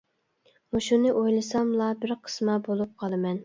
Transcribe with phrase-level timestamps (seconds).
[0.75, 3.37] مۇشۇنى ئويلىساملا بىر قىسما بولۇپ قالىمەن.